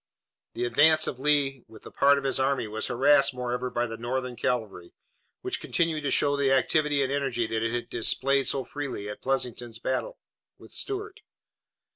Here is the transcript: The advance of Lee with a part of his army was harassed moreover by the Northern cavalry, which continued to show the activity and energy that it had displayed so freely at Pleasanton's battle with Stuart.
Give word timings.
The 0.55 0.65
advance 0.65 1.05
of 1.05 1.19
Lee 1.19 1.63
with 1.67 1.85
a 1.85 1.91
part 1.91 2.17
of 2.17 2.23
his 2.23 2.39
army 2.39 2.67
was 2.67 2.87
harassed 2.87 3.35
moreover 3.35 3.69
by 3.69 3.85
the 3.85 3.97
Northern 3.99 4.35
cavalry, 4.35 4.95
which 5.41 5.61
continued 5.61 6.01
to 6.01 6.09
show 6.09 6.35
the 6.35 6.51
activity 6.51 7.03
and 7.03 7.11
energy 7.11 7.45
that 7.45 7.61
it 7.61 7.71
had 7.71 7.87
displayed 7.87 8.47
so 8.47 8.63
freely 8.63 9.07
at 9.07 9.21
Pleasanton's 9.21 9.77
battle 9.77 10.17
with 10.57 10.71
Stuart. 10.71 11.19